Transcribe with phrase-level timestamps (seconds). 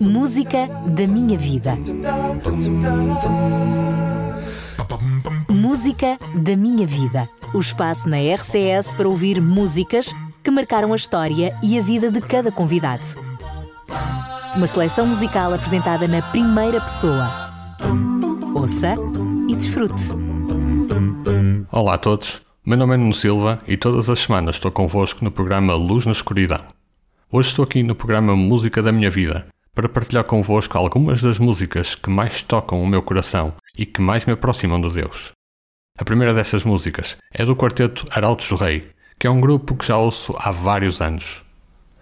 [0.00, 1.78] Música da minha vida.
[5.48, 7.28] Música da minha vida.
[7.54, 12.20] O espaço na RCS para ouvir músicas que marcaram a história e a vida de
[12.20, 13.06] cada convidado.
[14.56, 17.30] Uma seleção musical apresentada na primeira pessoa.
[18.54, 18.94] Ouça
[19.48, 20.02] e desfrute.
[21.70, 25.30] Olá a todos, meu nome é Nuno Silva e todas as semanas estou convosco no
[25.30, 26.75] programa Luz na Escuridão.
[27.38, 31.94] Hoje estou aqui no programa Música da Minha Vida para partilhar convosco algumas das músicas
[31.94, 35.32] que mais tocam o meu coração e que mais me aproximam de Deus.
[35.98, 38.88] A primeira dessas músicas é do quarteto Arautos do Rei,
[39.18, 41.42] que é um grupo que já ouço há vários anos.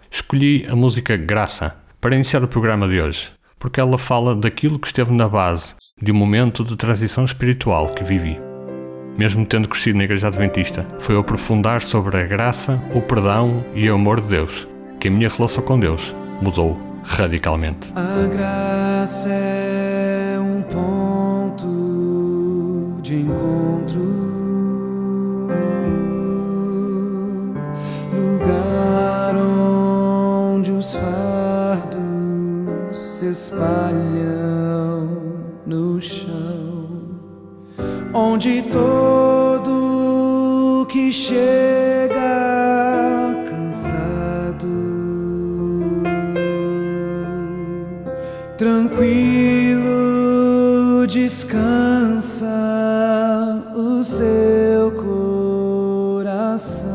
[0.09, 3.29] Escolhi a música Graça para iniciar o programa de hoje,
[3.59, 8.05] porque ela fala daquilo que esteve na base de um momento de transição espiritual que
[8.05, 8.39] vivi.
[9.17, 13.95] Mesmo tendo crescido na Igreja Adventista, foi aprofundar sobre a graça, o perdão e o
[13.95, 14.65] amor de Deus,
[15.05, 17.93] que a minha relação com Deus mudou radicalmente.
[17.95, 21.67] A graça é um ponto
[23.03, 23.99] de encontro,
[28.15, 33.93] lugar onde os fardos se espalham
[35.67, 36.89] no chão,
[38.11, 42.04] onde todo que chega
[48.65, 49.85] tranquilo
[51.05, 52.47] descansa
[53.75, 54.89] o seu
[56.23, 56.87] coração.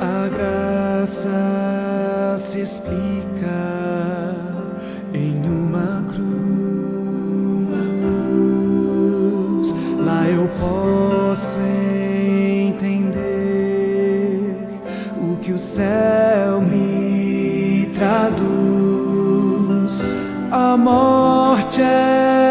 [0.00, 1.30] A graça
[2.36, 4.34] se explica
[5.14, 6.20] em uma cruz.
[10.04, 11.60] Lá eu posso
[12.66, 13.06] entender
[15.22, 16.59] o que o céu
[20.76, 22.49] morte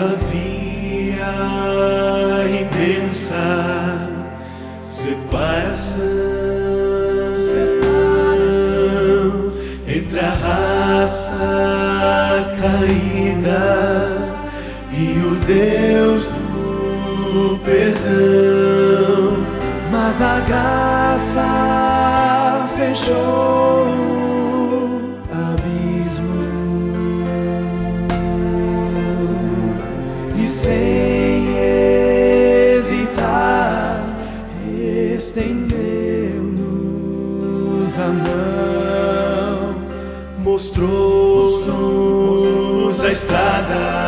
[0.00, 1.34] Havia
[2.48, 4.08] imensa
[4.88, 6.00] separação,
[7.52, 8.80] separação
[9.86, 11.44] entre a raça
[12.62, 13.64] caída
[14.90, 19.36] e o Deus do perdão.
[19.92, 21.48] Mas a graça
[22.74, 24.19] fechou
[40.78, 40.86] Mostrou-nos
[43.04, 43.99] a estrada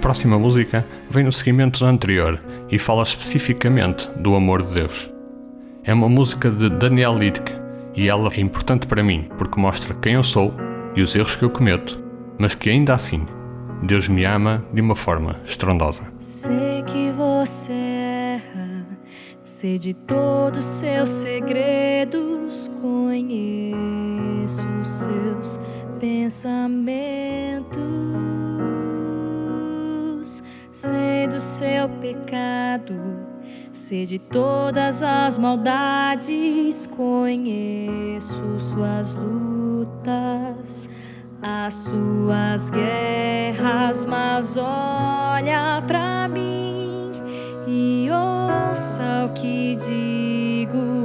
[0.00, 5.10] próxima música vem no seguimento da anterior e fala especificamente do amor de Deus.
[5.84, 7.52] É uma música de Daniel Lidke
[7.94, 10.54] e ela é importante para mim porque mostra quem eu sou
[10.96, 12.02] e os erros que eu cometo,
[12.38, 13.26] mas que ainda assim
[13.82, 16.04] Deus me ama de uma forma estrondosa.
[16.16, 18.86] Sei que você erra,
[19.42, 25.60] sei de todos seus segredos, conheço os seus
[25.98, 27.80] pensamentos,
[30.80, 32.94] sei do seu pecado,
[33.70, 40.88] sei de todas as maldades, conheço suas lutas
[41.42, 47.12] as suas guerras, mas olha pra mim
[47.66, 50.99] e ouça o que digo.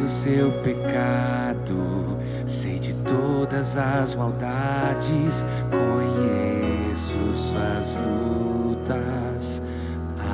[0.00, 2.16] Do seu pecado,
[2.46, 9.62] sei de todas as maldades, conheço suas lutas,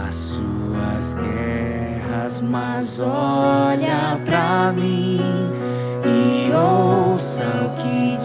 [0.07, 5.21] as suas guerras, mas olha pra mim
[6.05, 8.16] e ouça o que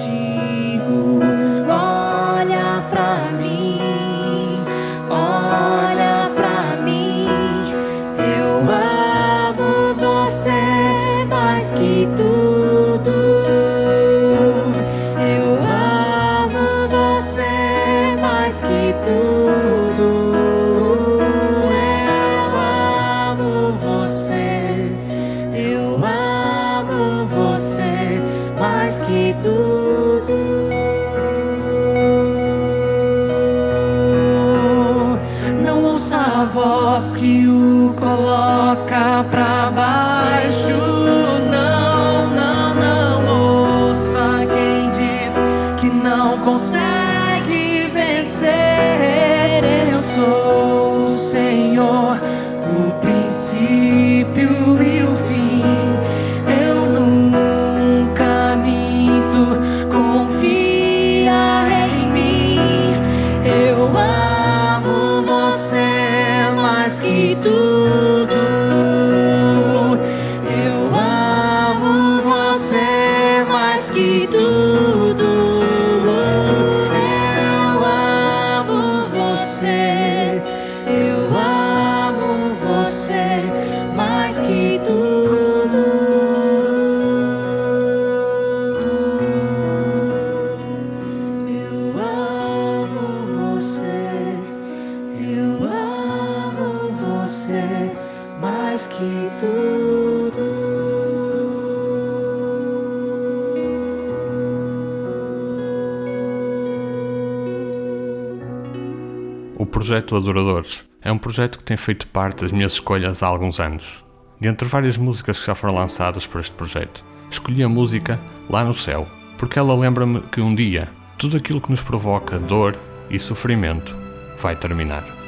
[110.17, 114.03] Adoradores é um projeto que tem feito parte das minhas escolhas há alguns anos.
[114.39, 118.65] De entre várias músicas que já foram lançadas por este projeto, escolhi a música Lá
[118.65, 122.75] no Céu, porque ela lembra-me que um dia tudo aquilo que nos provoca dor
[123.09, 123.95] e sofrimento
[124.41, 125.20] vai terminar.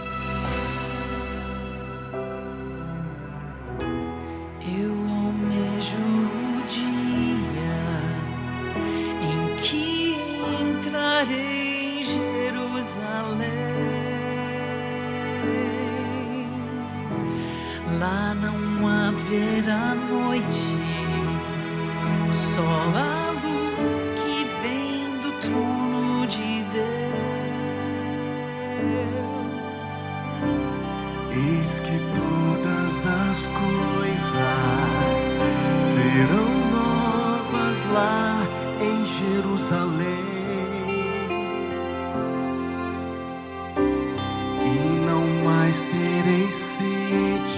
[45.74, 47.58] mais terei sede,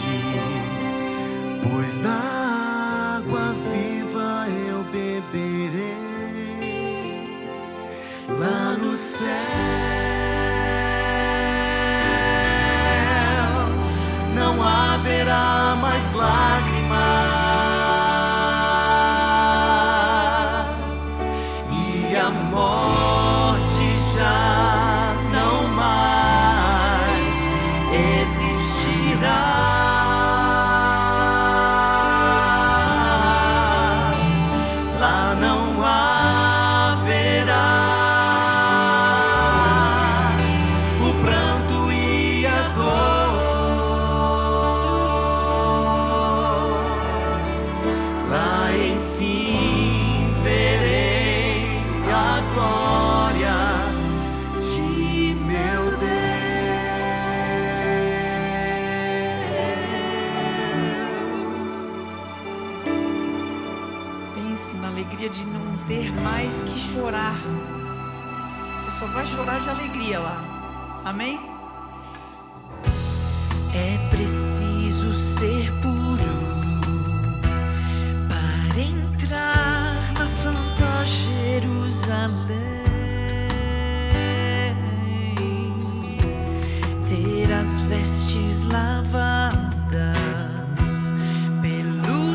[1.62, 2.35] pois da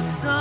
[0.00, 0.39] so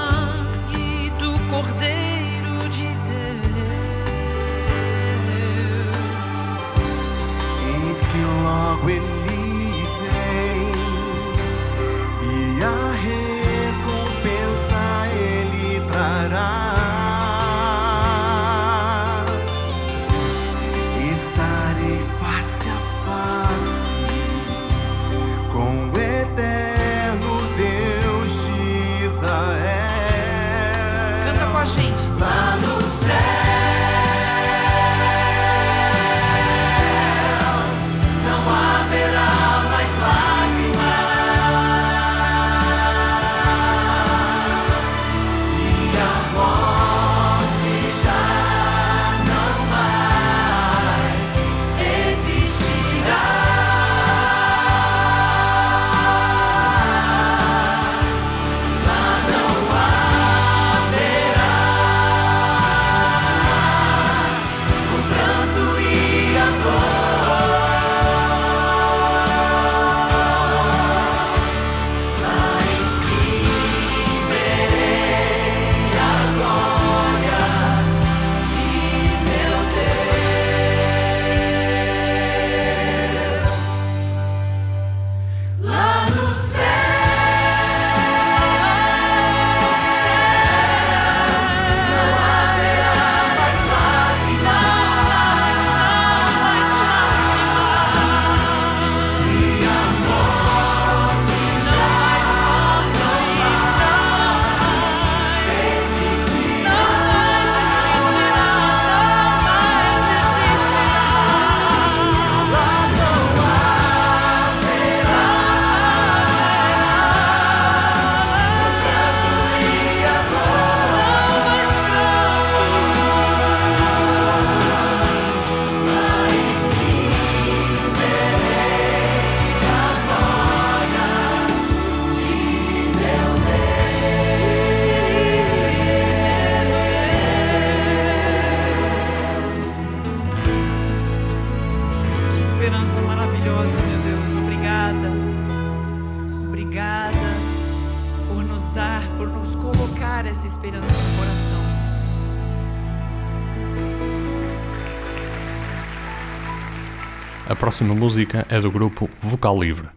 [158.19, 159.87] música é do grupo Vocal Livre.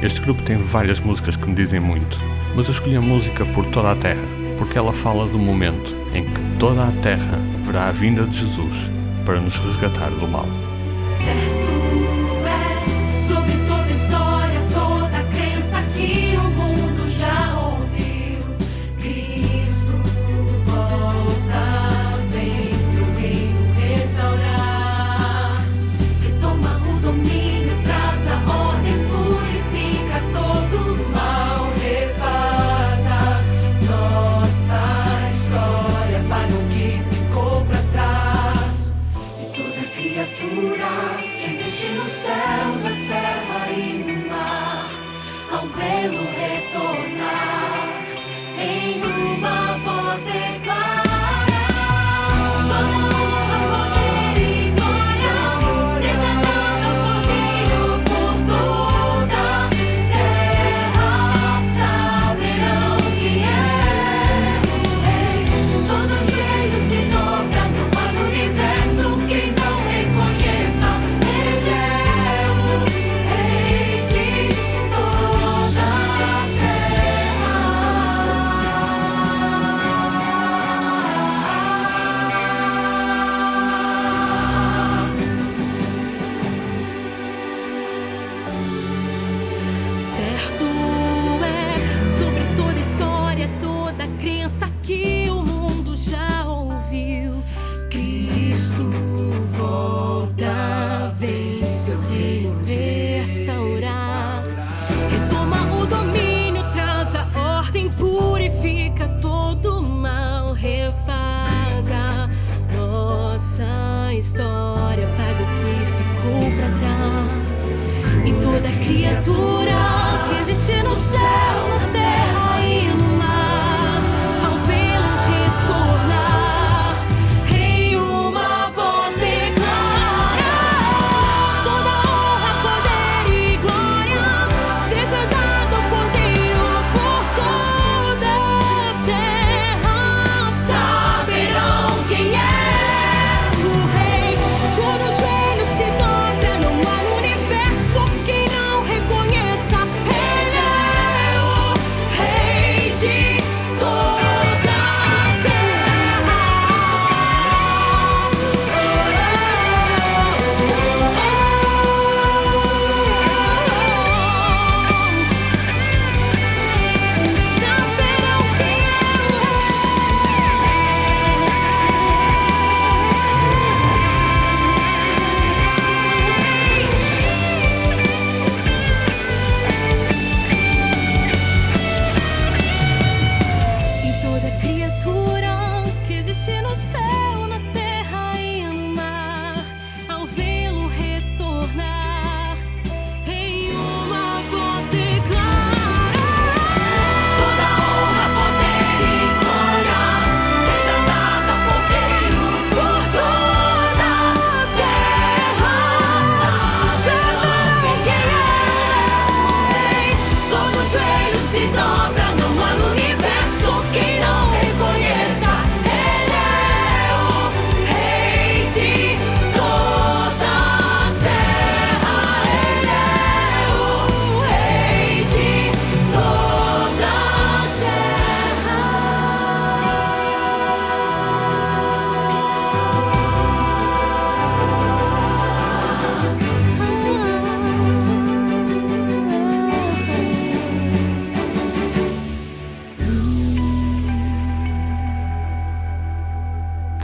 [0.00, 2.16] Este grupo tem várias músicas que me dizem muito,
[2.54, 4.22] mas eu escolhi a música Por Toda a Terra,
[4.56, 8.88] porque ela fala do momento em que toda a terra verá a vinda de Jesus
[9.26, 10.46] para nos resgatar do mal.
[11.08, 11.51] Sim.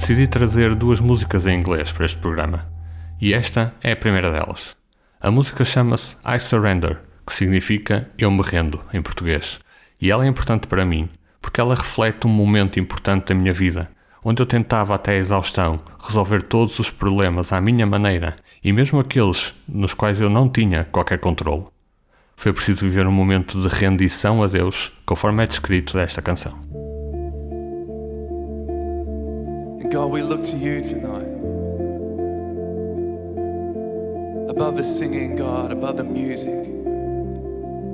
[0.09, 2.67] Decidi trazer duas músicas em inglês para este programa,
[3.21, 4.75] e esta é a primeira delas.
[5.21, 9.61] A música chama-se I Surrender, que significa Eu me rendo em português,
[10.01, 11.11] e ela é importante para mim
[11.43, 13.91] porque ela reflete um momento importante da minha vida,
[14.25, 18.99] onde eu tentava até a exaustão resolver todos os problemas à minha maneira e mesmo
[18.99, 21.67] aqueles nos quais eu não tinha qualquer controle.
[22.35, 26.88] Foi preciso viver um momento de rendição a Deus, conforme é descrito nesta canção.
[29.81, 31.39] And God, we look to you tonight.
[34.51, 36.67] Above the singing, God, above the music,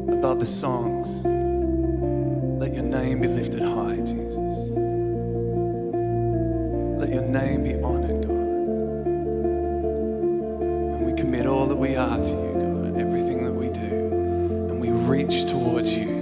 [0.08, 1.26] above the songs,
[2.58, 4.70] let your name be lifted high, Jesus.
[6.98, 8.30] Let your name be honored, God.
[10.94, 14.08] And we commit all that we are to you, God, and everything that we do.
[14.70, 16.13] And we reach towards you,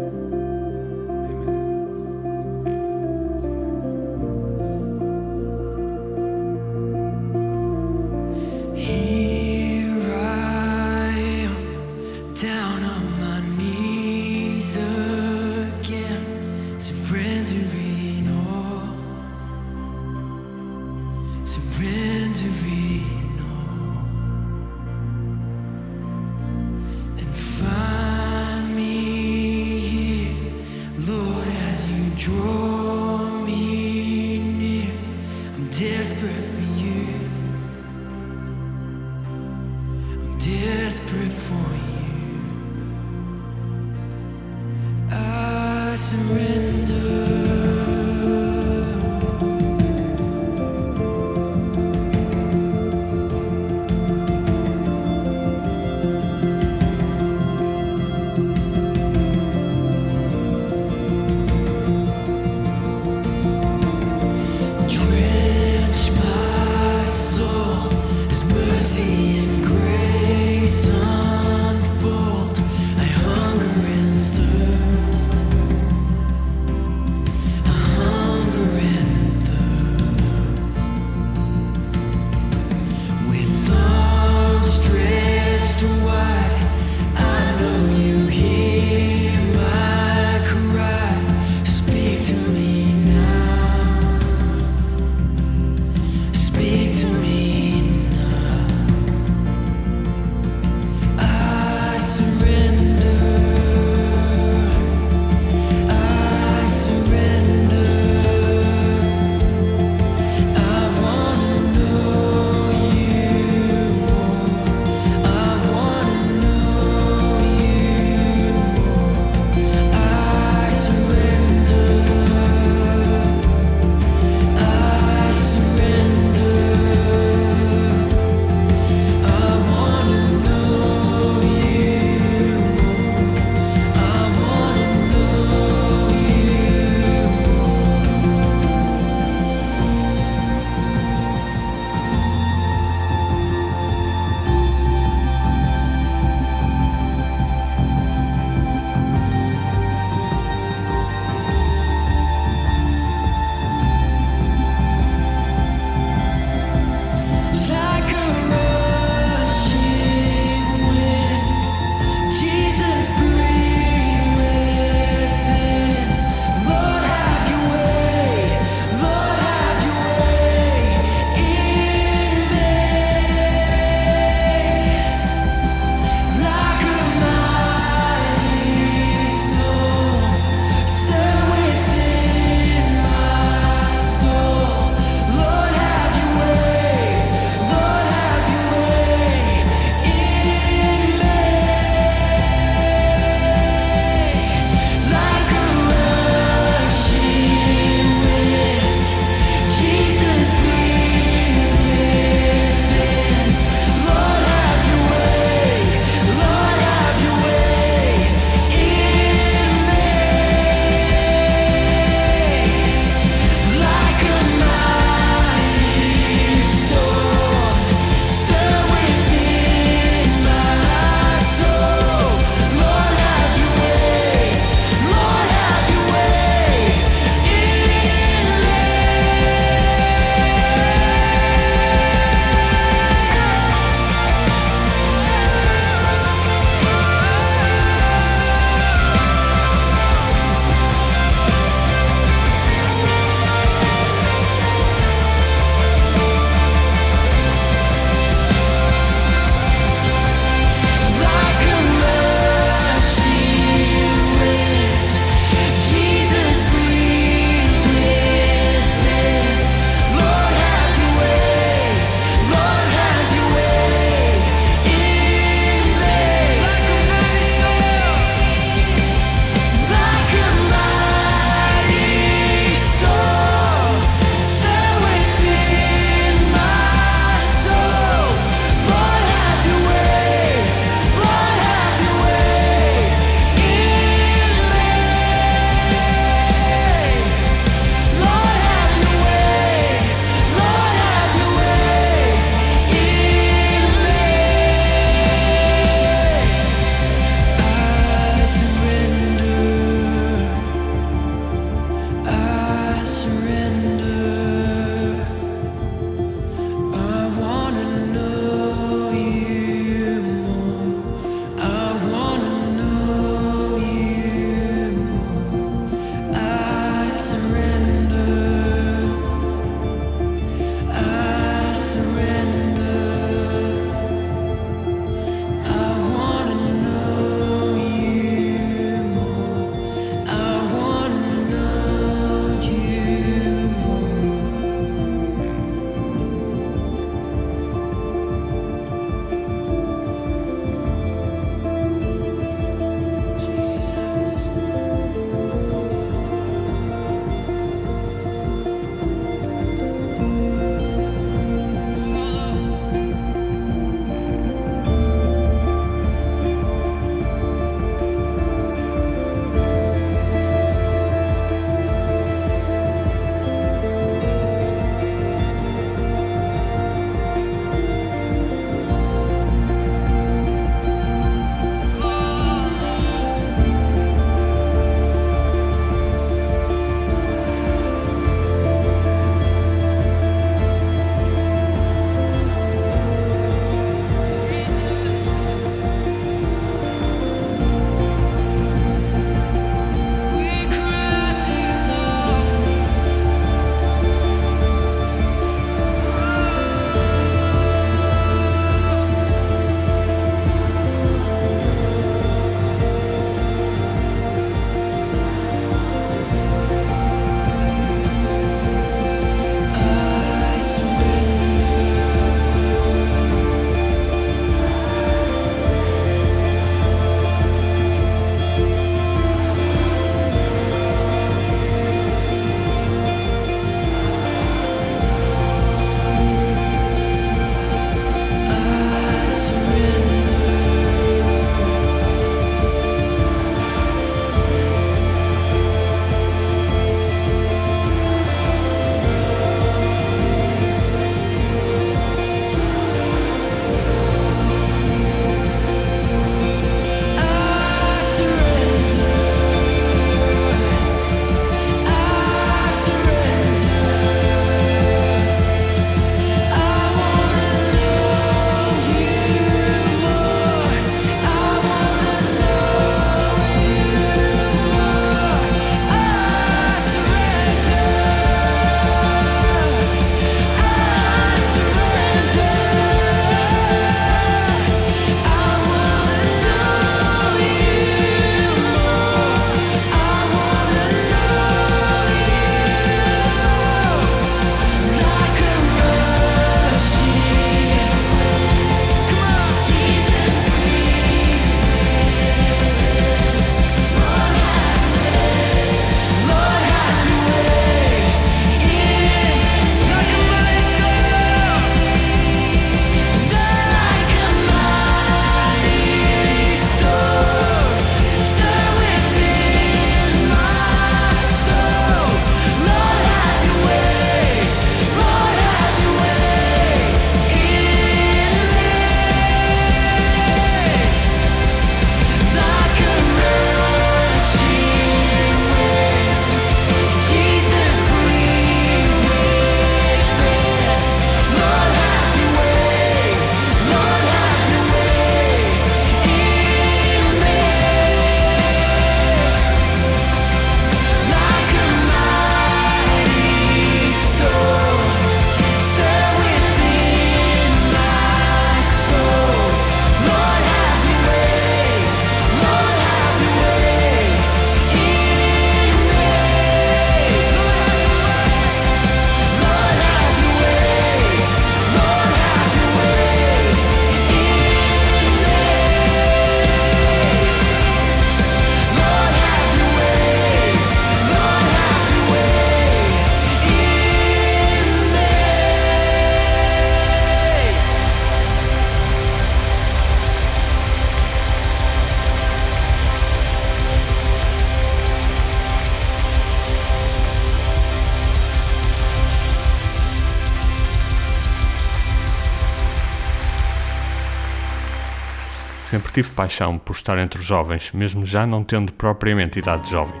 [595.74, 599.72] sempre tive paixão por estar entre os jovens, mesmo já não tendo propriamente idade de
[599.72, 600.00] jovem.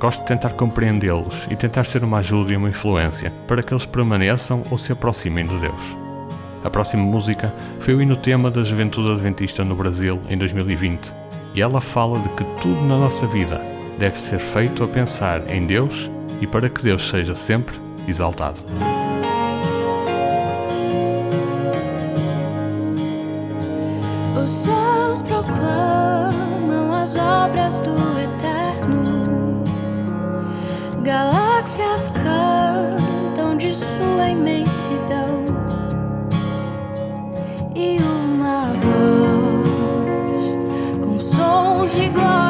[0.00, 3.84] Gosto de tentar compreendê-los e tentar ser uma ajuda e uma influência para que eles
[3.84, 5.96] permaneçam ou se aproximem de Deus.
[6.64, 11.12] A próxima música foi o hino tema da Juventude Adventista no Brasil em 2020
[11.54, 13.60] e ela fala de que tudo na nossa vida
[13.98, 18.62] deve ser feito a pensar em Deus e para que Deus seja sempre exaltado.
[27.32, 29.64] Obras do Eterno,
[31.02, 35.44] galáxias cantam de sua imensidão,
[37.74, 40.56] e uma voz
[41.04, 42.41] com sons de glória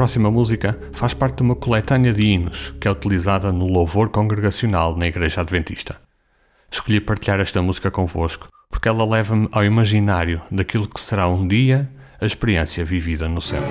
[0.00, 4.96] próxima música faz parte de uma coletânea de hinos que é utilizada no louvor congregacional
[4.96, 6.00] na Igreja Adventista.
[6.72, 11.86] Escolhi partilhar esta música convosco porque ela leva-me ao imaginário daquilo que será um dia
[12.18, 13.62] a experiência vivida no céu.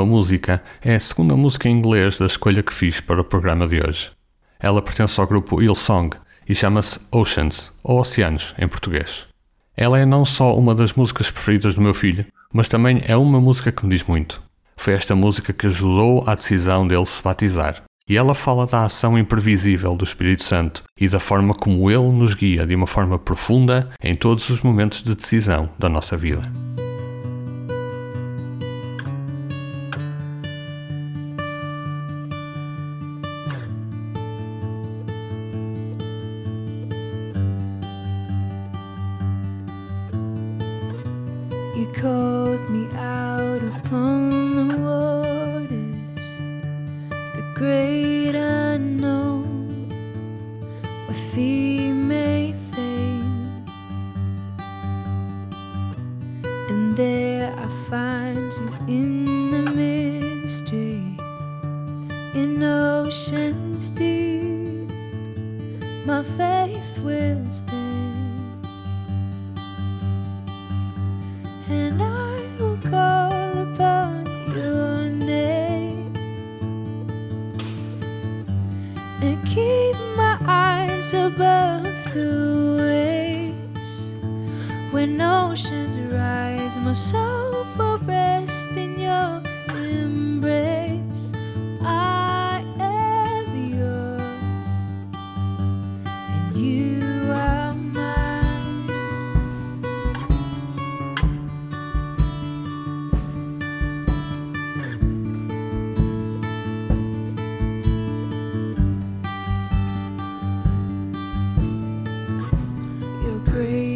[0.00, 3.66] última música é a segunda música em inglês da escolha que fiz para o programa
[3.66, 4.10] de hoje.
[4.58, 6.16] Ela pertence ao grupo Hillsong
[6.48, 9.26] e chama-se Oceans, ou Oceanos, em português.
[9.76, 13.40] Ela é não só uma das músicas preferidas do meu filho, mas também é uma
[13.40, 14.42] música que me diz muito.
[14.76, 17.82] Foi esta música que ajudou à decisão dele se batizar.
[18.08, 22.34] E ela fala da ação imprevisível do Espírito Santo e da forma como ele nos
[22.34, 26.69] guia de uma forma profunda em todos os momentos de decisão da nossa vida.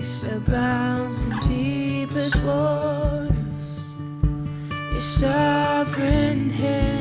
[0.05, 3.97] peace abounds in deepest waters.
[4.93, 6.93] Your sovereign hand.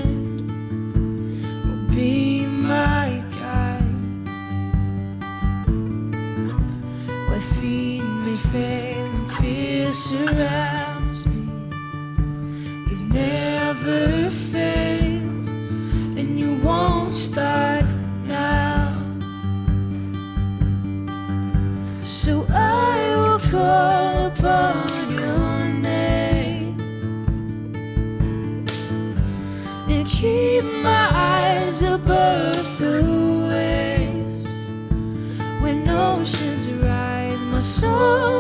[37.84, 38.33] so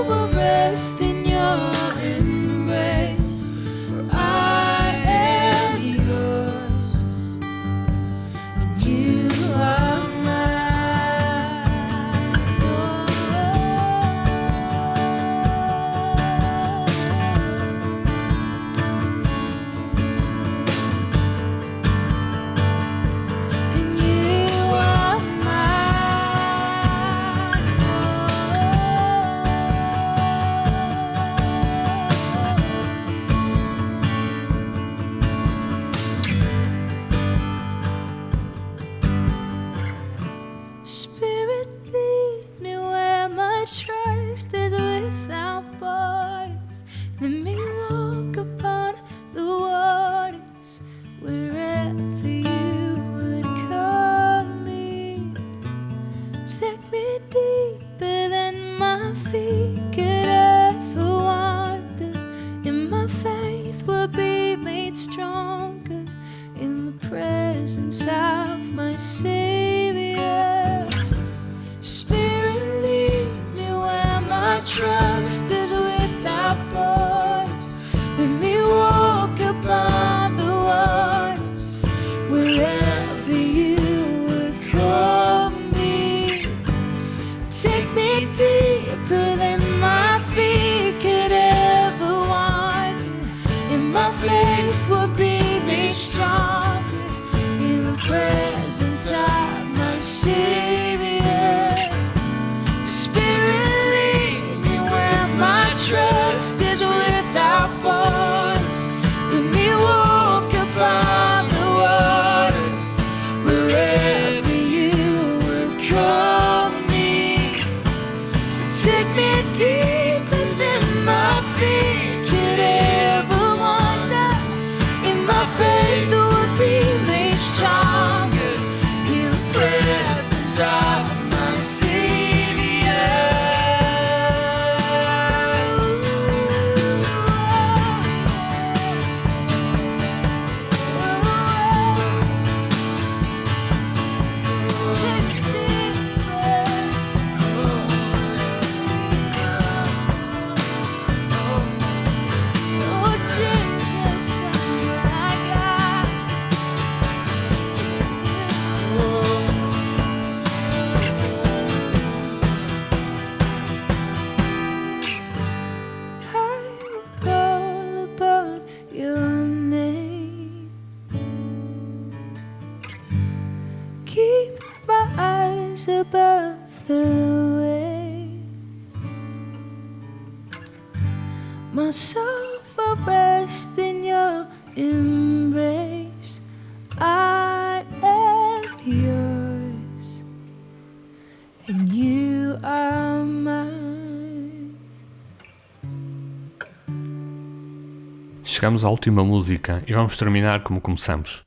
[198.63, 201.43] chegamos à última música e vamos terminar como começamos.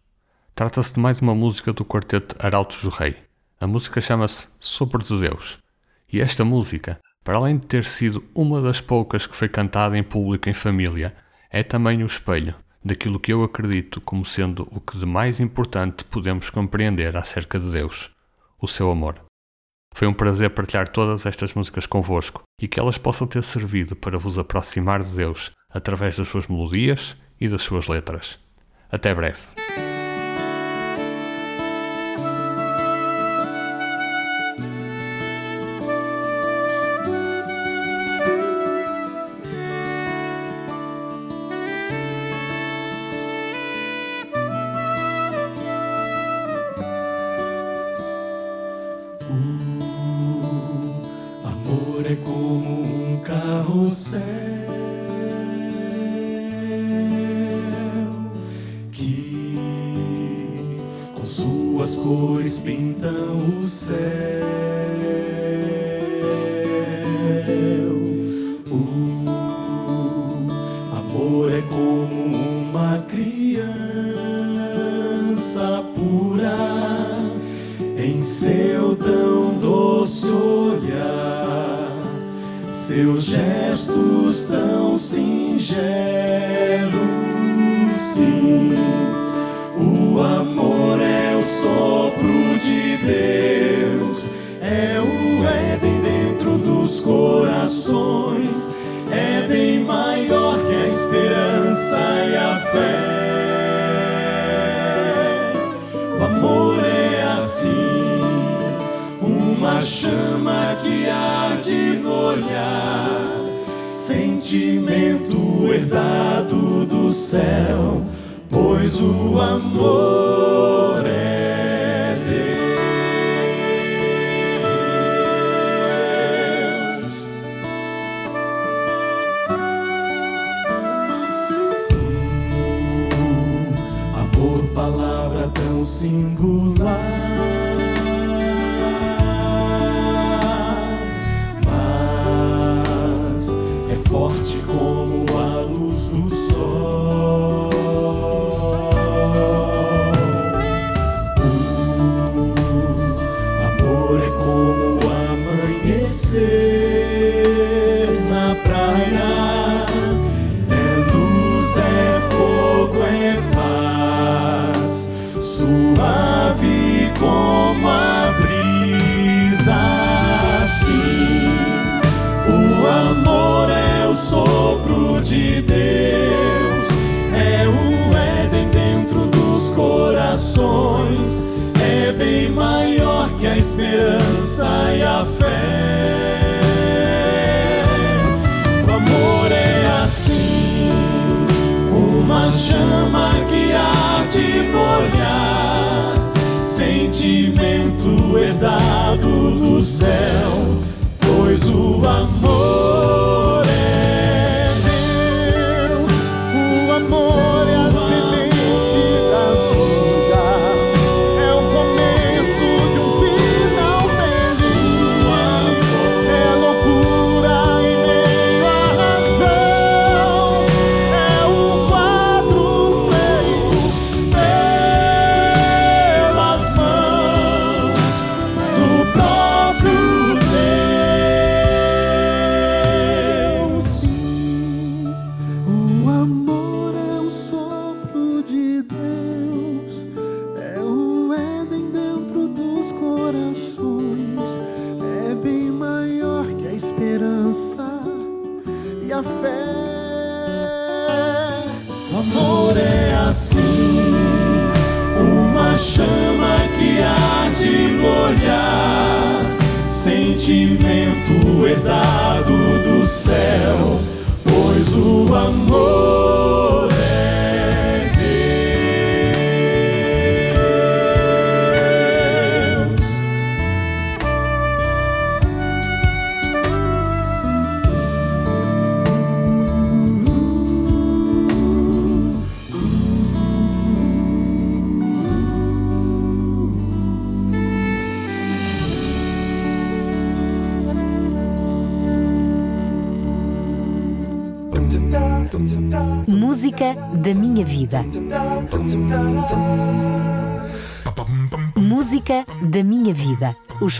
[0.54, 3.16] Trata-se de mais uma música do quarteto Arautos do Rei.
[3.58, 5.56] A música chama-se Sobre de Deus.
[6.12, 10.02] E esta música, para além de ter sido uma das poucas que foi cantada em
[10.02, 11.16] público em família,
[11.50, 12.54] é também o espelho
[12.84, 17.70] daquilo que eu acredito como sendo o que de mais importante podemos compreender acerca de
[17.72, 18.10] Deus,
[18.60, 19.18] o seu amor.
[19.94, 24.18] Foi um prazer partilhar todas estas músicas convosco e que elas possam ter servido para
[24.18, 28.38] vos aproximar de Deus através das suas melodias e das suas letras.
[28.90, 29.85] Até breve.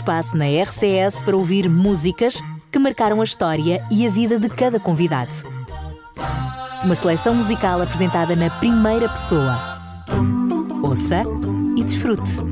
[0.07, 2.41] Espaço na RCS para ouvir músicas
[2.71, 5.35] que marcaram a história e a vida de cada convidado.
[6.81, 9.59] Uma seleção musical apresentada na primeira pessoa.
[10.81, 11.23] Ouça
[11.75, 12.46] e desfrute.